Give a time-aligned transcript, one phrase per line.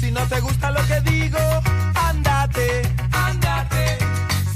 [0.00, 1.38] Si no te gusta lo que digo,
[1.94, 3.98] andate, andate.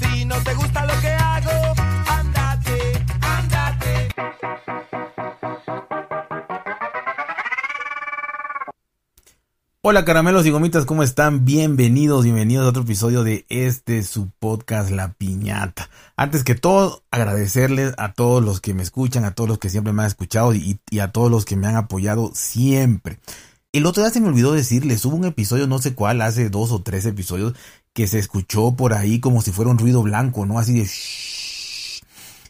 [0.01, 1.73] Si no te gusta lo que hago,
[2.07, 4.09] andate, andate.
[9.81, 11.45] Hola caramelos y gomitas, ¿cómo están?
[11.45, 15.91] Bienvenidos, bienvenidos a otro episodio de este su podcast La Piñata.
[16.15, 19.93] Antes que todo, agradecerles a todos los que me escuchan, a todos los que siempre
[19.93, 23.19] me han escuchado y, y a todos los que me han apoyado siempre.
[23.75, 26.71] El otro día se me olvidó decirles, hubo un episodio, no sé cuál, hace dos
[26.71, 27.55] o tres episodios,
[27.91, 30.59] que se escuchó por ahí como si fuera un ruido blanco, ¿no?
[30.59, 30.89] Así de...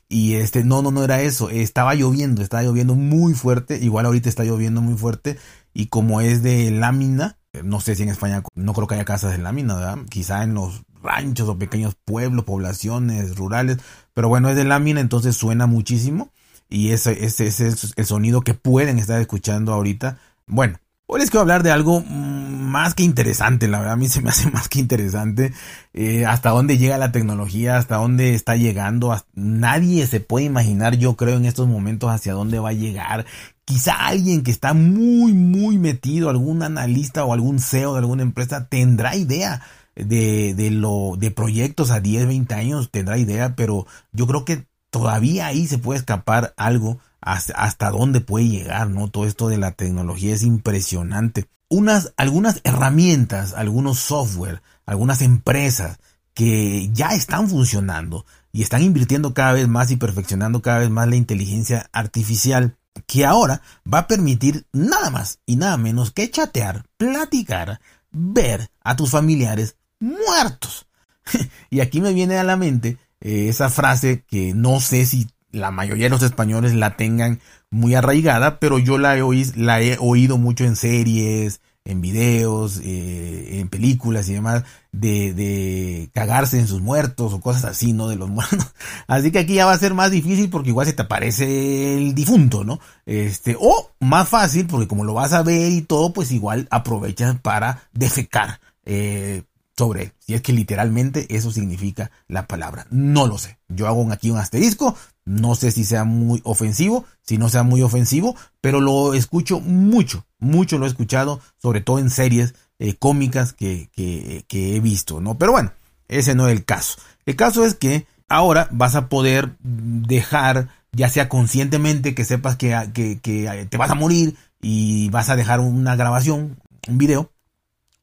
[0.07, 4.29] Y este, no, no, no era eso, estaba lloviendo, estaba lloviendo muy fuerte, igual ahorita
[4.29, 5.39] está lloviendo muy fuerte
[5.73, 9.31] y como es de lámina, no sé si en España no creo que haya casas
[9.31, 9.97] de lámina, ¿verdad?
[10.07, 13.79] Quizá en los ranchos o pequeños pueblos, poblaciones rurales,
[14.13, 16.29] pero bueno, es de lámina, entonces suena muchísimo
[16.69, 20.19] y ese, ese, ese es el sonido que pueden estar escuchando ahorita.
[20.45, 20.77] Bueno,
[21.07, 24.23] Hoy les quiero hablar de algo mm, más que interesante, la verdad a mí se
[24.23, 25.53] me hace más que interesante
[25.93, 31.15] eh, hasta dónde llega la tecnología, hasta dónde está llegando, nadie se puede imaginar yo
[31.15, 33.27] creo en estos momentos hacia dónde va a llegar,
[33.65, 38.67] quizá alguien que está muy muy metido, algún analista o algún CEO de alguna empresa
[38.67, 39.61] tendrá idea
[39.95, 44.65] de, de lo de proyectos a 10, 20 años, tendrá idea, pero yo creo que
[44.89, 49.09] todavía ahí se puede escapar algo hasta, dónde puede llegar, ¿no?
[49.09, 51.47] Todo esto de la tecnología es impresionante.
[51.69, 55.99] Unas, algunas herramientas, algunos software, algunas empresas
[56.33, 61.07] que ya están funcionando y están invirtiendo cada vez más y perfeccionando cada vez más
[61.07, 66.85] la inteligencia artificial que ahora va a permitir nada más y nada menos que chatear,
[66.97, 67.79] platicar,
[68.11, 70.87] ver a tus familiares muertos.
[71.69, 75.71] y aquí me viene a la mente eh, esa frase que no sé si la
[75.71, 77.39] mayoría de los españoles la tengan
[77.71, 82.79] muy arraigada, pero yo la he, oí- la he oído mucho en series, en videos,
[82.83, 88.07] eh, en películas y demás, de, de cagarse en sus muertos o cosas así, ¿no?
[88.07, 88.73] De los muertos.
[89.07, 92.15] Así que aquí ya va a ser más difícil porque igual se te aparece el
[92.15, 92.79] difunto, ¿no?
[93.05, 97.39] Este, o más fácil porque como lo vas a ver y todo, pues igual aprovechas
[97.39, 98.59] para defecar.
[98.85, 99.43] Eh,
[99.77, 100.11] sobre él.
[100.19, 102.87] Si es que literalmente eso significa la palabra.
[102.91, 103.57] No lo sé.
[103.67, 104.95] Yo hago aquí un asterisco.
[105.25, 110.25] No sé si sea muy ofensivo, si no sea muy ofensivo, pero lo escucho mucho,
[110.39, 115.37] mucho lo he escuchado, sobre todo en series eh, cómicas que, que, he visto, ¿no?
[115.37, 115.71] Pero bueno,
[116.07, 116.97] ese no es el caso.
[117.25, 122.77] El caso es que ahora vas a poder dejar, ya sea conscientemente, que sepas que,
[122.93, 126.57] que, que te vas a morir y vas a dejar una grabación,
[126.87, 127.31] un video,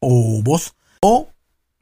[0.00, 1.31] o voz, o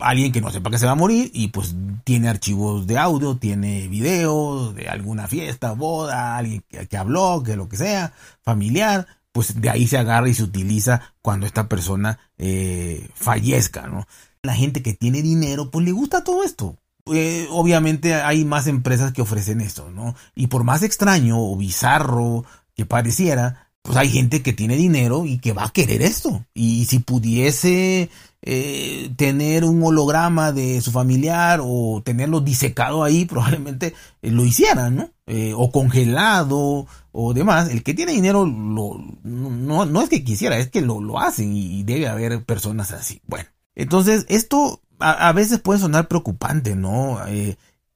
[0.01, 1.75] alguien que no sepa que se va a morir y pues
[2.05, 7.69] tiene archivos de audio, tiene videos de alguna fiesta, boda, alguien que, habló, que lo
[7.69, 8.13] que sea,
[8.43, 14.07] familiar, pues de ahí se agarra y se utiliza cuando esta persona eh, fallezca, ¿no?
[14.43, 16.77] La gente que tiene dinero, pues le gusta todo esto.
[17.13, 20.15] Eh, obviamente hay más empresas que ofrecen esto, ¿no?
[20.35, 22.45] Y por más extraño o bizarro
[22.75, 26.45] que pareciera, pues hay gente que tiene dinero y que va a querer esto.
[26.55, 28.11] Y si pudiese
[28.43, 34.91] eh, tener un holograma de su familiar o tenerlo disecado ahí, probablemente eh, lo hiciera,
[34.91, 35.11] ¿no?
[35.27, 37.69] Eh, o congelado o demás.
[37.71, 41.53] El que tiene dinero lo, no, no es que quisiera, es que lo, lo hacen
[41.55, 43.21] y, debe haber personas así.
[43.27, 47.19] Bueno, entonces esto a, a veces puede sonar preocupante, ¿no?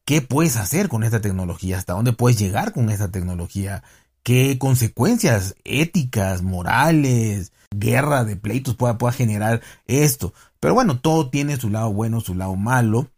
[0.04, 1.78] ¿Qué puedes hacer con esta tecnología?
[1.78, 3.82] ¿Hasta dónde puedes llegar con esta tecnología?
[4.24, 10.32] ¿Qué consecuencias éticas, morales, guerra de pleitos pueda, pueda generar esto?
[10.60, 13.10] Pero bueno, todo tiene su lado bueno, su lado malo.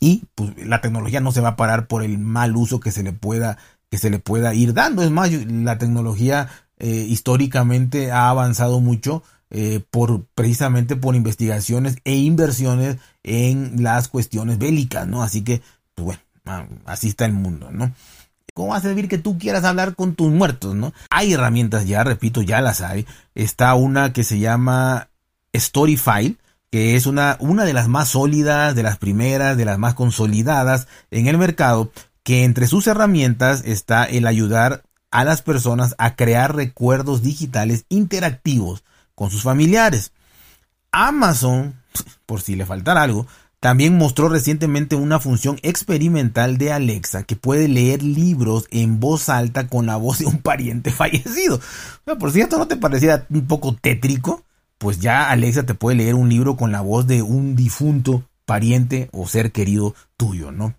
[0.00, 3.04] Y pues la tecnología no se va a parar por el mal uso que se
[3.04, 3.56] le pueda,
[3.88, 5.04] que se le pueda ir dando.
[5.04, 6.48] Es más, la tecnología
[6.78, 14.58] eh, históricamente ha avanzado mucho eh, por precisamente por investigaciones e inversiones en las cuestiones
[14.58, 15.22] bélicas, ¿no?
[15.22, 15.62] Así que,
[15.94, 17.92] pues bueno, así está el mundo, ¿no?
[18.56, 20.94] ¿Cómo va a servir que tú quieras hablar con tus muertos, no?
[21.10, 23.06] Hay herramientas ya, repito, ya las hay.
[23.34, 25.10] Está una que se llama
[25.54, 26.38] Storyfile,
[26.70, 30.88] que es una, una de las más sólidas, de las primeras, de las más consolidadas
[31.10, 31.92] en el mercado,
[32.22, 38.84] que entre sus herramientas está el ayudar a las personas a crear recuerdos digitales interactivos
[39.14, 40.12] con sus familiares.
[40.92, 41.82] Amazon,
[42.24, 43.26] por si le faltara algo,
[43.60, 49.66] también mostró recientemente una función experimental de Alexa que puede leer libros en voz alta
[49.66, 51.60] con la voz de un pariente fallecido.
[52.18, 54.42] Por cierto, ¿no te parecía un poco tétrico?
[54.78, 59.08] Pues ya Alexa te puede leer un libro con la voz de un difunto pariente
[59.12, 60.74] o ser querido tuyo, ¿no?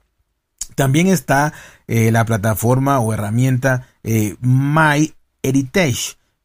[0.75, 1.53] También está
[1.87, 5.13] eh, la plataforma o herramienta eh, My.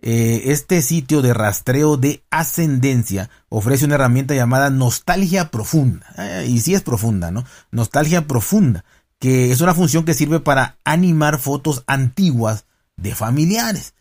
[0.04, 6.06] Eh, este sitio de rastreo de ascendencia ofrece una herramienta llamada Nostalgia Profunda.
[6.18, 7.44] Eh, y sí es profunda, ¿no?
[7.70, 8.84] Nostalgia Profunda,
[9.20, 12.64] que es una función que sirve para animar fotos antiguas
[12.96, 13.94] de familiares.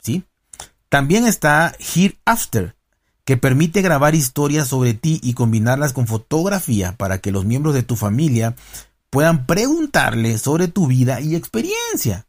[0.00, 0.24] ¿Sí?
[0.88, 2.74] También está Here After,
[3.26, 7.82] que permite grabar historias sobre ti y combinarlas con fotografía para que los miembros de
[7.82, 8.54] tu familia
[9.10, 12.26] puedan preguntarle sobre tu vida y experiencia.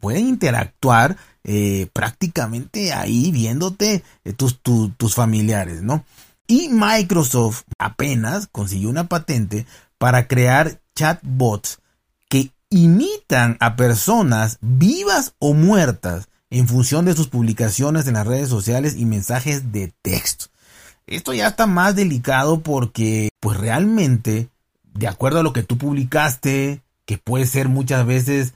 [0.00, 1.16] pueden interactuar
[1.50, 6.04] eh, prácticamente ahí viéndote eh, tus, tus familiares, ¿no?
[6.46, 9.64] Y Microsoft apenas consiguió una patente
[9.96, 11.78] para crear chatbots
[12.28, 18.50] que imitan a personas vivas o muertas en función de sus publicaciones en las redes
[18.50, 20.48] sociales y mensajes de texto.
[21.06, 24.50] Esto ya está más delicado porque, pues realmente,
[24.84, 28.52] de acuerdo a lo que tú publicaste, que puede ser muchas veces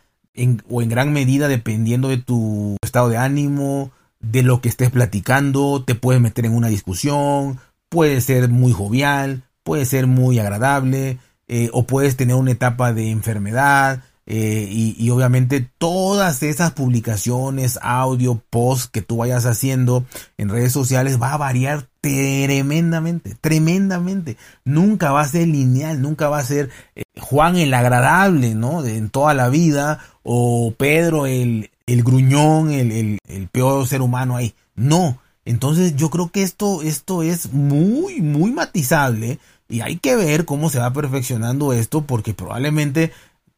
[0.69, 3.91] o en gran medida dependiendo de tu estado de ánimo,
[4.21, 7.59] de lo que estés platicando, te puedes meter en una discusión,
[7.89, 11.19] puede ser muy jovial, puede ser muy agradable,
[11.49, 18.41] eh, o puedes tener una etapa de enfermedad, eh, y, obviamente todas esas publicaciones, audio,
[18.51, 20.07] post que tú vayas haciendo
[20.39, 24.37] en redes sociales va a variar tremendamente, tremendamente.
[24.65, 28.83] Nunca va a ser lineal, nunca va a ser eh, Juan el agradable, ¿no?
[28.83, 34.37] De, en toda la vida, o Pedro el, el gruñón, el, el, peor ser humano
[34.37, 34.55] ahí.
[34.75, 35.19] No.
[35.45, 39.39] Entonces yo creo que esto, esto es muy, muy matizable
[39.69, 43.13] y hay que ver cómo se va perfeccionando esto porque probablemente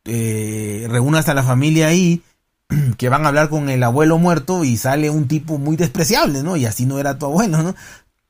[0.05, 2.23] eh, reúnas a la familia ahí,
[2.97, 6.57] que van a hablar con el abuelo muerto y sale un tipo muy despreciable, ¿no?
[6.57, 7.75] Y así no era tu abuelo, ¿no?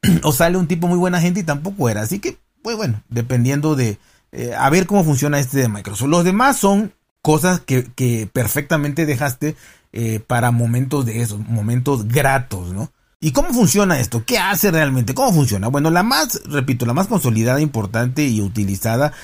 [0.22, 2.02] o sale un tipo muy buena gente y tampoco era.
[2.02, 3.98] Así que, pues bueno, dependiendo de...
[4.32, 6.08] Eh, a ver cómo funciona este de Microsoft.
[6.08, 6.92] Los demás son
[7.24, 9.56] cosas que, perfectamente dejaste
[9.94, 12.92] eh, para momentos de esos, momentos gratos, ¿no?
[13.18, 14.24] ¿Y cómo funciona esto?
[14.26, 15.14] ¿Qué hace realmente?
[15.14, 15.68] ¿Cómo funciona?
[15.68, 19.14] Bueno, la más, repito, la más consolidada, importante y utilizada,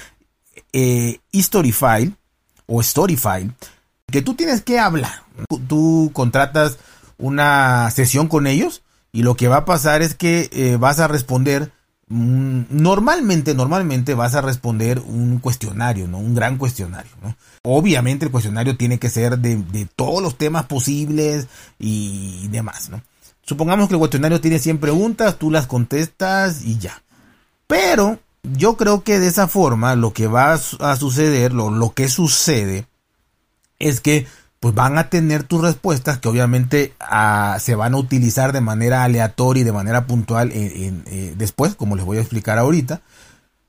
[0.73, 2.13] eh, Historyfile,
[2.65, 3.51] o Storyfile,
[4.11, 5.25] que tú tienes que hablar.
[5.69, 6.79] Tú contratas
[7.19, 8.83] una sesión con ellos
[9.13, 11.71] y lo que va a pasar es que eh, vas a responder
[12.11, 17.37] normalmente normalmente vas a responder un cuestionario no un gran cuestionario ¿no?
[17.63, 21.47] obviamente el cuestionario tiene que ser de, de, todos los temas posibles
[21.79, 23.01] y demás no
[23.51, 27.03] supongamos que el cuestionario tiene 100 preguntas tú las contestas y ya.
[27.67, 32.09] Pero yo creo que de esa forma lo que va a suceder, lo, lo que
[32.09, 32.87] sucede,
[33.81, 34.29] es que
[34.61, 39.05] pues van a tener tus respuestas que obviamente ah, se van a utilizar de manera
[39.05, 43.01] aleatoria y de manera puntual en, eh, después, como les voy a explicar ahorita.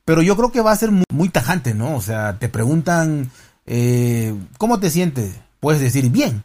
[0.04, 1.96] Pero yo creo que va a ser muy, tajante, ¿no?
[1.96, 3.32] O sea, te preguntan,
[3.66, 5.34] eh, ¿cómo te sientes?
[5.62, 6.44] Puedes decir bien.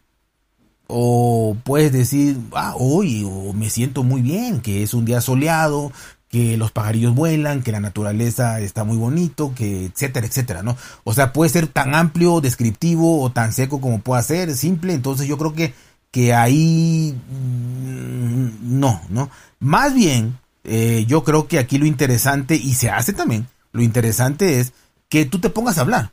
[0.86, 5.90] O puedes decir, ah, hoy, o me siento muy bien, que es un día soleado,
[6.28, 10.76] que los pajarillos vuelan, que la naturaleza está muy bonito, que etcétera, etcétera, ¿no?
[11.04, 15.28] O sea, puede ser tan amplio, descriptivo o tan seco como pueda ser, simple, entonces
[15.28, 15.74] yo creo que,
[16.10, 19.30] que ahí mm, no, ¿no?
[19.60, 24.60] Más bien, eh, yo creo que aquí lo interesante, y se hace también, lo interesante
[24.60, 24.72] es
[25.08, 26.12] que tú te pongas a hablar,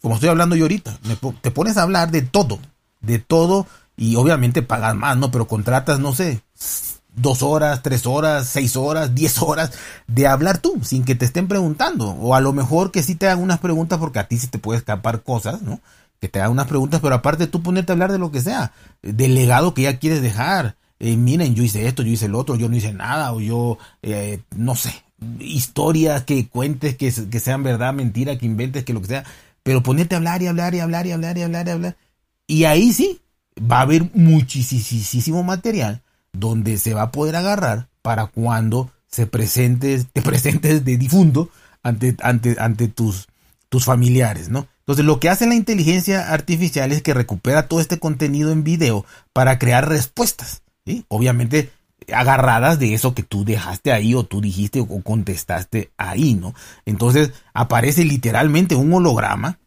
[0.00, 0.96] como estoy hablando yo ahorita,
[1.40, 2.60] te pones a hablar de todo,
[3.00, 3.66] de todo,
[3.96, 5.30] y obviamente pagas más, ¿no?
[5.30, 6.42] Pero contratas, no sé,
[7.16, 9.72] dos horas, tres horas, seis horas, diez horas
[10.06, 12.10] de hablar tú, sin que te estén preguntando.
[12.10, 14.58] O a lo mejor que sí te hagan unas preguntas porque a ti sí te
[14.58, 15.80] puede escapar cosas, ¿no?
[16.20, 18.72] Que te hagan unas preguntas, pero aparte tú ponerte a hablar de lo que sea,
[19.02, 20.76] del legado que ya quieres dejar.
[21.00, 23.78] Eh, miren, yo hice esto, yo hice el otro, yo no hice nada, o yo,
[24.02, 24.94] eh, no sé,
[25.40, 29.24] historias que cuentes, que, que sean verdad, mentira, que inventes, que lo que sea.
[29.62, 31.96] Pero ponerte a hablar y hablar y hablar y hablar y hablar y hablar.
[32.46, 33.20] Y ahí sí,
[33.58, 36.03] va a haber muchísimo material
[36.34, 41.48] donde se va a poder agarrar para cuando se presentes, te presentes de difunto
[41.82, 43.28] ante, ante, ante tus,
[43.70, 44.66] tus familiares, ¿no?
[44.80, 49.06] Entonces lo que hace la inteligencia artificial es que recupera todo este contenido en video
[49.32, 51.06] para crear respuestas, ¿sí?
[51.08, 51.70] Obviamente
[52.12, 56.54] agarradas de eso que tú dejaste ahí o tú dijiste o contestaste ahí, ¿no?
[56.84, 59.58] Entonces aparece literalmente un holograma,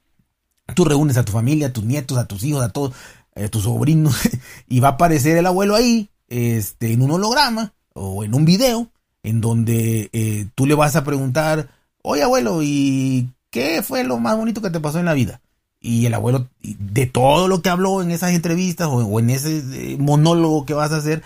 [0.75, 2.93] tú reúnes a tu familia, a tus nietos, a tus hijos, a todos,
[3.35, 4.15] a eh, tus sobrinos,
[4.67, 8.89] y va a aparecer el abuelo ahí este, en un holograma o en un video
[9.23, 11.69] en donde eh, tú le vas a preguntar,
[12.01, 15.41] oye abuelo, ¿y qué fue lo más bonito que te pasó en la vida?
[15.79, 19.97] Y el abuelo, de todo lo que habló en esas entrevistas o, en ese eh,
[19.99, 21.23] monólogo que vas a hacer,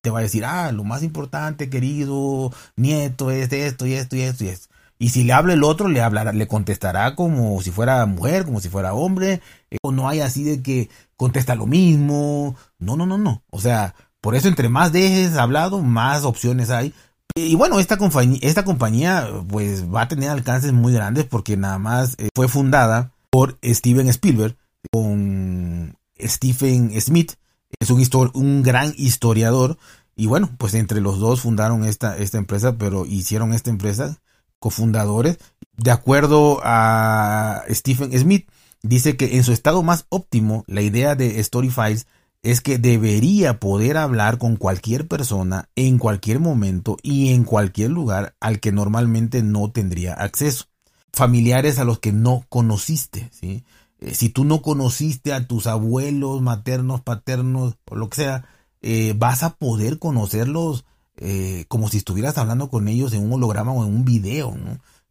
[0.00, 4.22] te va a decir, ah, lo más importante, querido nieto, es esto y esto y
[4.22, 4.68] esto y esto.
[4.98, 8.60] Y si le habla el otro, le hablará, le contestará como si fuera mujer, como
[8.60, 9.40] si fuera hombre.
[9.70, 12.54] Eh, o no hay así de que contesta lo mismo.
[12.78, 13.42] No, no, no, no.
[13.50, 16.94] O sea, por eso entre más dejes hablado, más opciones hay.
[17.34, 21.78] Y bueno, esta compañía, esta compañía pues va a tener alcances muy grandes porque nada
[21.78, 24.56] más eh, fue fundada por Steven Spielberg
[24.90, 27.32] con Stephen Smith,
[27.80, 29.76] es un, un gran historiador
[30.14, 34.18] y bueno, pues entre los dos fundaron esta, esta empresa, pero hicieron esta empresa
[34.58, 35.38] cofundadores.
[35.76, 38.48] De acuerdo a Stephen Smith,
[38.82, 42.06] dice que en su estado más óptimo, la idea de Storyfiles
[42.42, 48.34] es que debería poder hablar con cualquier persona en cualquier momento y en cualquier lugar
[48.40, 50.66] al que normalmente no tendría acceso.
[51.12, 53.64] Familiares a los que no conociste, ¿sí?
[54.00, 58.44] Eh, si tú no conociste a tus abuelos maternos, paternos o lo que sea,
[58.80, 60.84] eh, vas a poder conocerlos
[61.16, 64.56] eh, como si estuvieras hablando con ellos en un holograma o en un video.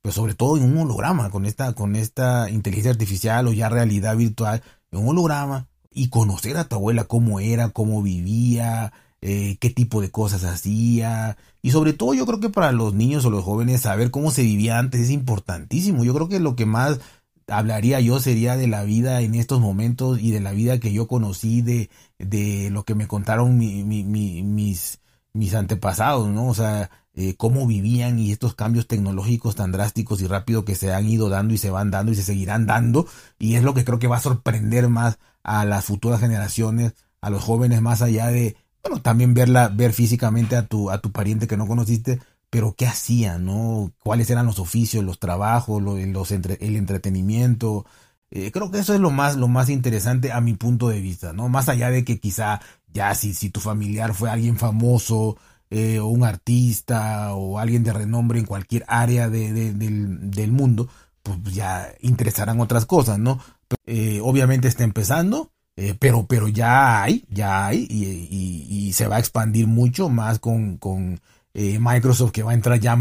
[0.01, 4.17] Pero sobre todo en un holograma, con esta, con esta inteligencia artificial o ya realidad
[4.17, 4.61] virtual,
[4.91, 10.01] en un holograma, y conocer a tu abuela cómo era, cómo vivía, eh, qué tipo
[10.01, 11.37] de cosas hacía.
[11.61, 14.43] Y sobre todo yo creo que para los niños o los jóvenes saber cómo se
[14.43, 16.03] vivía antes es importantísimo.
[16.03, 16.99] Yo creo que lo que más
[17.47, 21.07] hablaría yo sería de la vida en estos momentos y de la vida que yo
[21.07, 24.99] conocí, de, de lo que me contaron mis,
[25.33, 26.47] mis antepasados, ¿no?
[26.47, 30.93] O sea, eh, cómo vivían y estos cambios tecnológicos tan drásticos y rápidos que se
[30.93, 33.05] han ido dando y se van dando y se seguirán dando.
[33.37, 37.29] Y es lo que creo que va a sorprender más a las futuras generaciones, a
[37.29, 41.47] los jóvenes, más allá de, bueno, también verla, ver físicamente a tu, a tu pariente
[41.47, 42.19] que no conociste,
[42.49, 43.91] pero qué hacían, ¿no?
[44.03, 47.85] ¿Cuáles eran los oficios, los trabajos, los el entretenimiento?
[48.31, 51.33] Eh, creo que eso es lo más, lo más interesante a mi punto de vista,
[51.33, 51.49] ¿no?
[51.49, 52.61] Más allá de que quizá
[52.93, 55.37] ya si, si tu familiar fue alguien famoso,
[55.73, 60.89] eh, o un artista, o alguien de renombre en cualquier área de, del, mundo,
[61.23, 63.39] pues ya interesarán otras cosas, ¿no?
[63.85, 69.19] Eh, obviamente está empezando, eh, pero, pero ya hay, ya hay, y, se va a
[69.19, 71.21] expandir mucho más con, con
[71.53, 72.97] Microsoft que va a entrar ya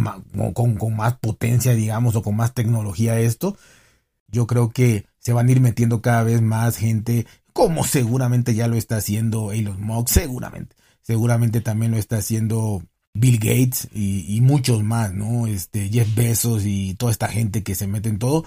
[0.55, 3.57] con, con, más potencia, digamos, o con más tecnología esto.
[4.29, 8.69] Yo creo que se van a ir metiendo cada vez más gente como seguramente ya
[8.69, 10.77] lo está haciendo Elon Musk, seguramente.
[11.03, 12.83] Seguramente también lo está haciendo
[13.15, 15.47] Bill Gates y, muchos más, ¿no?
[15.47, 18.45] Este, Jeff Bezos y toda esta gente que se mete en todo.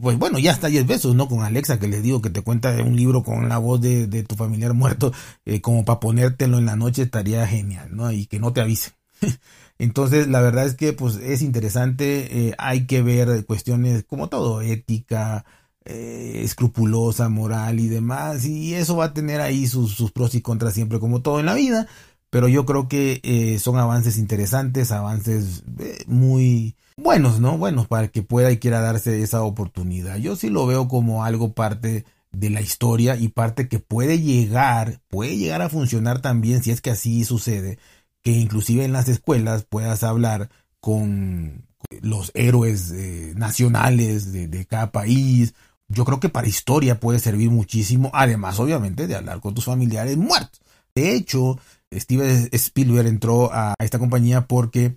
[0.00, 1.26] Pues bueno, ya está Jeff Bezos, ¿no?
[1.26, 4.36] Con Alexa, que les digo que te cuenta un libro con la voz de, tu
[4.36, 5.12] familiar muerto,
[5.44, 8.12] eh, como para ponértelo en la noche estaría genial, ¿no?
[8.12, 8.92] Y que no te avise.
[9.78, 14.60] Entonces, la verdad es que pues es interesante, eh, hay que ver cuestiones como todo,
[14.62, 15.44] ética,
[15.84, 18.44] eh, escrupulosa, moral y demás.
[18.44, 21.54] Y eso va a tener ahí sus, pros y contras siempre como todo en la
[21.54, 21.88] vida.
[22.30, 25.64] Pero yo creo que son avances interesantes, avances
[26.06, 27.58] muy buenos, ¿no?
[27.58, 30.16] Buenos para que pueda y quiera darse esa oportunidad.
[30.16, 35.00] Yo sí lo veo como algo parte de la historia y parte que puede llegar,
[35.08, 37.78] puede llegar a funcionar también si es que así sucede,
[38.22, 40.50] que inclusive en las escuelas puedas hablar
[40.80, 41.66] con
[42.02, 42.92] los héroes
[43.36, 45.54] nacionales de, de, cada país
[45.88, 50.16] yo creo que para historia puede servir muchísimo, además obviamente de hablar con tus familiares
[50.16, 50.60] muertos.
[50.94, 51.58] De hecho,
[51.92, 54.96] Steven Spielberg entró a esta compañía porque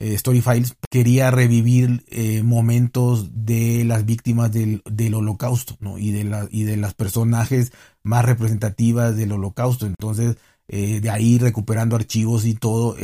[0.00, 4.82] eh, Storyfiles quería revivir eh, momentos de las víctimas del,
[5.14, 5.98] holocausto ¿no?
[5.98, 9.86] y, de la, y de las personajes más representativas del holocausto.
[9.86, 10.36] Entonces,
[10.68, 12.96] eh, de ahí recuperando archivos y todo,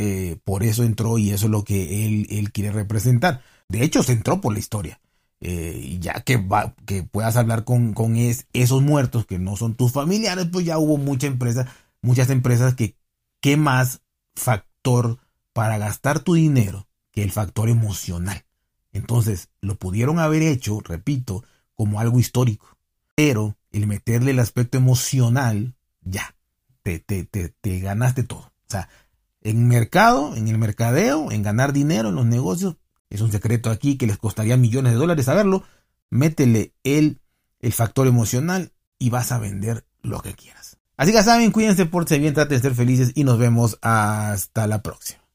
[0.43, 3.41] por eso entró y eso es lo que él, él quiere representar.
[3.69, 4.99] De hecho, se entró por la historia.
[5.39, 9.91] Eh, ya que, va, que puedas hablar con, con esos muertos que no son tus
[9.91, 11.67] familiares, pues ya hubo mucha empresa,
[12.01, 12.95] muchas empresas que,
[13.39, 14.01] ¿qué más
[14.35, 15.19] factor
[15.53, 16.86] para gastar tu dinero
[17.17, 18.45] que el factor emocional?
[18.93, 21.43] Entonces, lo pudieron haber hecho, repito,
[21.73, 22.77] como algo histórico,
[23.15, 26.35] pero el meterle el aspecto emocional, ya,
[26.83, 28.41] te, te, te, te ganaste todo.
[28.41, 28.87] O sea,
[29.41, 32.75] en mercado, en el mercadeo, en ganar dinero, en los negocios,
[33.09, 35.63] es un secreto aquí que les costaría millones de dólares saberlo,
[36.11, 37.19] métele el,
[37.61, 40.77] el factor emocional y vas a vender lo que quieras.
[40.97, 44.83] Así que saben, cuídense, por bien, traten de ser felices y nos vemos hasta la
[44.83, 45.26] próxima.